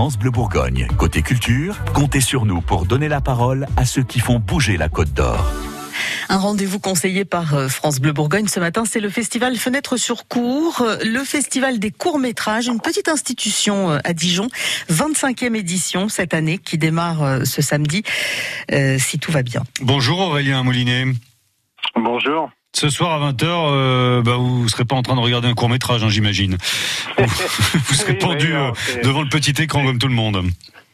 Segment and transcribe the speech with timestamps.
[0.00, 0.88] France Bleu Bourgogne.
[0.96, 4.88] Côté culture, comptez sur nous pour donner la parole à ceux qui font bouger la
[4.88, 5.44] Côte d'Or.
[6.30, 10.26] Un rendez-vous conseillé par euh, France Bleu Bourgogne ce matin, c'est le festival Fenêtre sur
[10.26, 14.48] cours, euh, le festival des courts-métrages, une petite institution euh, à Dijon,
[14.90, 18.02] 25e édition cette année qui démarre ce samedi,
[18.96, 19.64] si tout va bien.
[19.82, 21.08] Bonjour Aurélien Moulinet.
[21.94, 22.50] Bonjour.
[22.72, 25.68] Ce soir à 20h, bah, vous ne serez pas en train de regarder un court
[25.68, 26.56] métrage, hein, j'imagine.
[27.18, 28.54] vous, serez pendu
[29.02, 30.42] devant le petit écran comme tout le monde.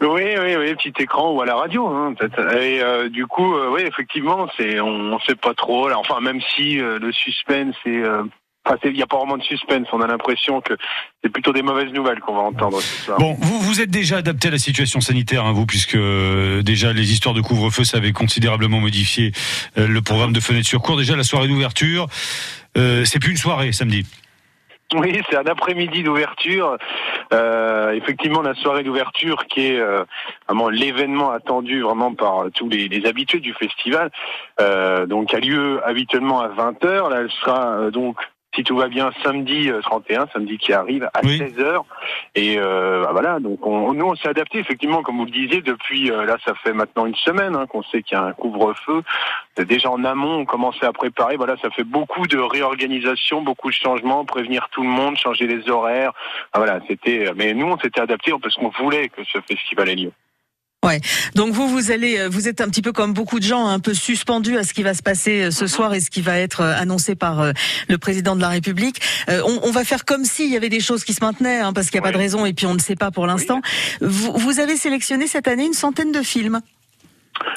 [0.00, 2.54] Oui, oui, oui, petit écran ou à la radio, hein, peut-être.
[2.54, 5.88] Et euh, du coup, euh, oui, effectivement, c'est, on, ne sait pas trop.
[5.88, 8.04] Là, enfin, même si euh, le suspense est,
[8.68, 9.86] enfin, il n'y a pas vraiment de suspense.
[9.92, 10.74] On a l'impression que
[11.22, 12.78] c'est plutôt des mauvaises nouvelles qu'on va entendre.
[13.18, 15.98] Bon, vous, vous êtes déjà adapté à la situation sanitaire, hein, vous, puisque
[16.62, 19.32] déjà les histoires de couvre-feu, ça avait considérablement modifié
[19.76, 20.96] le programme de fenêtre sur cours.
[20.96, 22.06] Déjà la soirée d'ouverture,
[22.76, 24.04] c'est plus une soirée samedi.
[24.94, 26.78] Oui, c'est un après-midi d'ouverture.
[27.34, 30.04] Euh, effectivement, la soirée d'ouverture qui est euh,
[30.46, 34.10] vraiment l'événement attendu vraiment par tous les, les habitués du festival,
[34.60, 37.10] euh, donc a lieu habituellement à 20h.
[37.10, 38.16] Là, elle sera donc
[38.54, 41.82] si tout va bien, samedi 31, euh, samedi qui arrive à 16h.
[42.34, 45.60] Et euh, bah voilà, donc on, nous on s'est adapté effectivement, comme vous le disiez,
[45.60, 48.32] depuis euh, là ça fait maintenant une semaine hein, qu'on sait qu'il y a un
[48.32, 49.02] couvre-feu.
[49.58, 51.36] Déjà en amont, on commençait à préparer.
[51.36, 55.68] Voilà, ça fait beaucoup de réorganisation, beaucoup de changements, prévenir tout le monde, changer les
[55.68, 56.12] horaires.
[56.52, 57.30] Ah, voilà, c'était.
[57.36, 60.12] Mais nous on s'était adapté parce qu'on voulait que ce festival ait lieu.
[60.86, 61.00] Ouais.
[61.34, 63.80] Donc vous, vous allez, euh, vous êtes un petit peu comme beaucoup de gens, un
[63.80, 65.68] peu suspendus à ce qui va se passer euh, ce mhm.
[65.68, 67.52] soir et ce qui va être euh, annoncé par
[67.88, 69.00] le président de la République.
[69.28, 72.00] on, va faire comme s'il y avait des choses qui se maintenaient, hein, parce qu'il
[72.00, 73.60] n'y a pas de raison et puis on ne sait pas pour l'instant.
[74.00, 76.60] Vous, vous avez sélectionné cette année une centaine de films.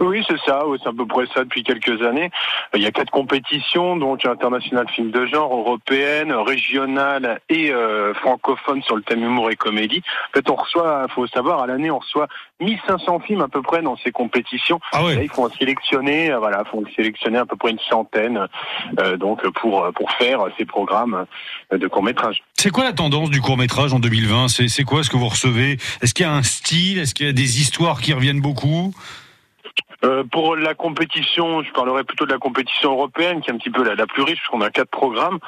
[0.00, 0.66] Oui, c'est ça.
[0.66, 2.30] Oui, c'est à peu près ça depuis quelques années.
[2.74, 8.82] Il y a quatre compétitions, donc internationales film de genre, européenne, régionale et euh, francophone
[8.82, 10.02] sur le thème humour et comédie.
[10.30, 12.28] En fait, on reçoit, faut savoir, à l'année, on reçoit
[12.60, 14.80] 1500 films à peu près dans ces compétitions.
[14.92, 15.18] Ah ouais.
[15.22, 18.46] il faut en sélectionner, euh, voilà, faut sélectionner à peu près une centaine,
[18.98, 21.26] euh, donc pour pour faire ces programmes
[21.70, 22.42] de court métrage.
[22.54, 25.78] C'est quoi la tendance du court métrage en 2020 C'est quoi ce que vous recevez?
[26.02, 26.98] Est-ce qu'il y a un style?
[26.98, 28.94] Est-ce qu'il y a des histoires qui reviennent beaucoup?
[30.06, 33.70] Euh, pour la compétition, je parlerai plutôt de la compétition européenne, qui est un petit
[33.70, 35.38] peu la, la plus riche, puisqu'on a quatre programmes.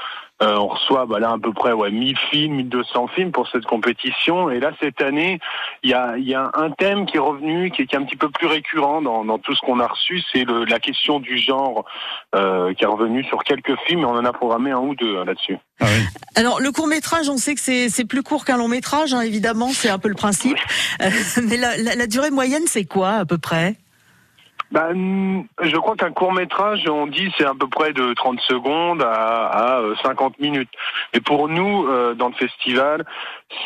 [0.40, 3.64] Euh, on reçoit bah, là à peu près ouais, 1000 films, 1200 films pour cette
[3.64, 4.50] compétition.
[4.50, 5.40] Et là, cette année,
[5.82, 8.04] il y a, y a, un thème qui est revenu, qui est, qui est un
[8.04, 10.22] petit peu plus récurrent dans, dans tout ce qu'on a reçu.
[10.32, 11.84] C'est la question du genre
[12.36, 15.18] euh, qui est revenu sur quelques films, et on en a programmé un ou deux
[15.18, 15.56] hein, là-dessus.
[15.80, 16.04] Ah oui.
[16.36, 19.70] Alors, le court métrage, on sait que c'est plus court qu'un long métrage, hein, évidemment,
[19.72, 20.58] c'est un peu le principe.
[21.00, 21.10] Euh,
[21.42, 23.76] mais la, la, la durée moyenne, c'est quoi à peu près?
[24.70, 29.02] Ben, je crois qu'un court métrage, on dit, c'est à peu près de 30 secondes
[29.02, 30.68] à, à 50 euh, minutes.
[31.14, 33.04] Mais pour nous, euh, dans le festival,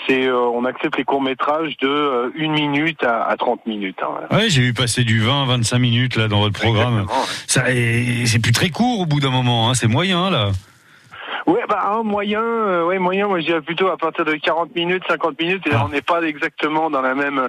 [0.07, 3.99] c'est euh, on accepte les courts métrages de 1 minute à, à 30 minutes.
[4.03, 7.07] Hein, Oui, j'ai vu passer du 20 25 minutes là dans votre programme.
[7.49, 10.53] Ça, c'est plus très court au bout d'un moment, hein, c'est moyen là.
[11.47, 13.27] Ouais, bah un moyen, euh, ouais moyen.
[13.27, 15.67] Moi, je dirais plutôt à partir de 40 minutes, 50 minutes.
[15.67, 15.83] Et ah.
[15.85, 17.49] on n'est pas exactement dans la même,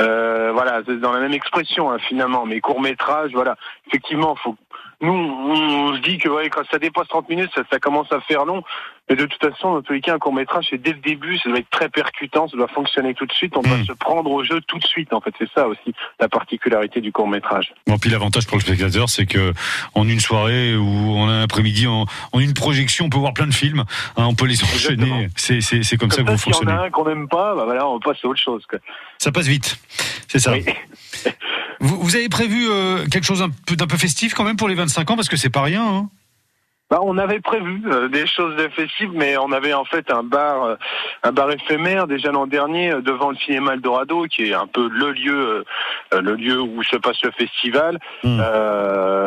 [0.00, 2.44] euh, voilà, dans la même expression hein, finalement.
[2.44, 3.56] Mais court métrage, voilà.
[3.86, 4.56] Effectivement, faut
[5.02, 8.20] nous, on se dit que ouais, quand ça dépasse 30 minutes, ça, ça, commence à
[8.20, 8.62] faire long.
[9.08, 11.38] Mais de toute façon, dans tous les cas, un court métrage, c'est dès le début,
[11.38, 13.86] ça doit être très percutant, ça doit fonctionner tout de suite, on doit hmm.
[13.86, 15.12] se prendre au jeu tout de suite.
[15.12, 17.72] En fait, c'est ça aussi la particularité du court métrage.
[17.86, 19.52] Bon, puis l'avantage pour le spectateur, c'est que
[19.94, 22.06] en une soirée ou en un après-midi, en,
[22.38, 23.84] une projection, on peut voir plein de films,
[24.16, 25.28] hein, on peut les enchaîner.
[25.34, 26.70] C'est c'est comme, ça, que vous fonctionnez.
[26.70, 28.64] Si y en a un qu'on n'aime pas, bah voilà, on passe à autre chose.
[28.68, 28.78] Quoi.
[29.18, 29.80] Ça passe vite,
[30.28, 30.52] c'est ça.
[30.52, 30.64] Oui.
[31.80, 34.74] Vous, vous, avez prévu euh, quelque chose d'un peu, peu, festif quand même pour les
[34.74, 35.82] 25 ans parce que c'est pas rien.
[35.82, 36.08] Hein
[36.90, 40.22] bah, on avait prévu euh, des choses de festives, mais on avait en fait un
[40.22, 40.74] bar, euh,
[41.22, 45.12] un bar éphémère déjà l'an dernier devant le cinéma Eldorado, qui est un peu le
[45.12, 45.64] lieu,
[46.12, 47.98] le lieu où se passe le festival.
[48.24, 48.40] Hmm.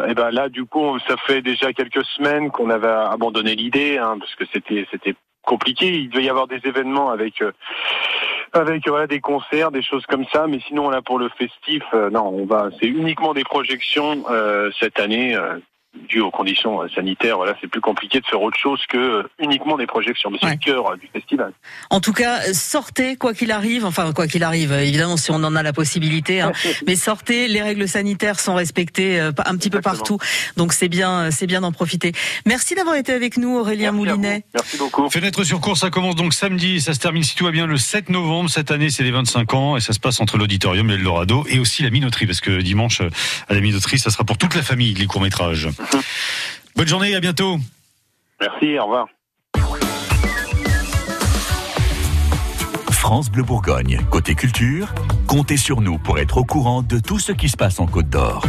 [0.08, 4.18] et ben là, du coup, ça fait déjà quelques semaines qu'on avait abandonné l'idée, hein,
[4.20, 5.88] parce que c'était c'était compliqué.
[5.88, 7.42] Il devait y avoir des événements avec
[8.54, 10.48] avec voilà des concerts, des choses comme ça.
[10.48, 14.72] Mais sinon là pour le festif, euh, non, on va, c'est uniquement des projections euh,
[14.80, 15.38] cette année.
[16.10, 19.30] Dû aux conditions euh, sanitaires, voilà, c'est plus compliqué de faire autre chose que euh,
[19.38, 20.32] uniquement des projections.
[20.32, 21.54] Mais c'est le cœur euh, du festival.
[21.92, 23.86] En tout cas, sortez quoi qu'il arrive.
[23.86, 26.42] Enfin, quoi qu'il arrive, évidemment, si on en a la possibilité.
[26.42, 26.52] Hein,
[26.88, 27.48] mais sortez.
[27.48, 30.18] Les règles sanitaires sont respectées un petit peu partout.
[30.58, 32.12] Donc c'est bien, c'est bien d'en profiter.
[32.48, 34.46] Merci d'avoir été avec nous, Aurélien Moulinet.
[34.56, 35.08] Merci beaucoup.
[35.12, 36.82] Fenêtre sur cours, ça commence donc samedi.
[36.82, 38.50] Ça se termine si tout va bien le 7 novembre.
[38.50, 41.60] Cette année, c'est les 25 ans et ça se passe entre l'auditorium et l'Eldorado et
[41.60, 44.96] aussi la minoterie parce que dimanche à la minoterie, ça sera pour toute la famille
[44.96, 45.70] les courts métrages.
[46.76, 47.58] Bonne journée, à bientôt.
[48.40, 49.08] Merci, au revoir.
[52.92, 54.00] France Bleu Bourgogne.
[54.10, 54.94] Côté culture,
[55.28, 58.10] comptez sur nous pour être au courant de tout ce qui se passe en Côte
[58.10, 58.46] d'Or.